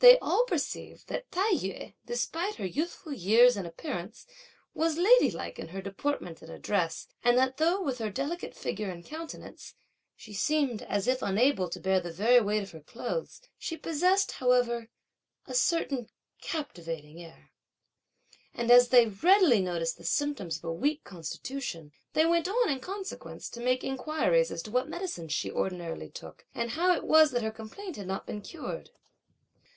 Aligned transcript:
They 0.00 0.16
all 0.20 0.44
perceived 0.44 1.08
that 1.08 1.28
Tai 1.32 1.54
yü, 1.54 1.92
despite 2.06 2.54
her 2.54 2.64
youthful 2.64 3.12
years 3.12 3.56
and 3.56 3.66
appearance, 3.66 4.28
was 4.72 4.96
lady 4.96 5.28
like 5.32 5.58
in 5.58 5.66
her 5.70 5.82
deportment 5.82 6.40
and 6.40 6.52
address, 6.52 7.08
and 7.24 7.36
that 7.36 7.56
though 7.56 7.82
with 7.82 7.98
her 7.98 8.08
delicate 8.08 8.54
figure 8.54 8.90
and 8.90 9.04
countenance, 9.04 9.74
(she 10.14 10.32
seemed 10.32 10.82
as 10.82 11.08
if) 11.08 11.20
unable 11.20 11.68
to 11.70 11.80
bear 11.80 11.98
the 11.98 12.12
very 12.12 12.40
weight 12.40 12.62
of 12.62 12.70
her 12.70 12.80
clothes, 12.80 13.40
she 13.58 13.76
possessed, 13.76 14.30
however, 14.30 14.88
a 15.46 15.54
certain 15.54 16.08
captivating 16.40 17.20
air. 17.20 17.50
And 18.54 18.70
as 18.70 18.90
they 18.90 19.06
readily 19.08 19.60
noticed 19.60 19.98
the 19.98 20.04
symptoms 20.04 20.58
of 20.58 20.64
a 20.64 20.72
weak 20.72 21.02
constitution, 21.02 21.90
they 22.12 22.24
went 22.24 22.46
on 22.46 22.70
in 22.70 22.78
consequence 22.78 23.48
to 23.50 23.60
make 23.60 23.82
inquiries 23.82 24.52
as 24.52 24.62
to 24.62 24.70
what 24.70 24.88
medicines 24.88 25.32
she 25.32 25.50
ordinarily 25.50 26.08
took, 26.08 26.46
and 26.54 26.70
how 26.70 26.94
it 26.94 27.02
was 27.02 27.32
that 27.32 27.42
her 27.42 27.50
complaint 27.50 27.96
had 27.96 28.06
not 28.06 28.28
been 28.28 28.40
cured. 28.40 28.90